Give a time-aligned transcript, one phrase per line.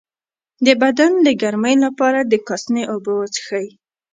[0.65, 3.67] د بدن د ګرمۍ لپاره د کاسني اوبه وڅښئ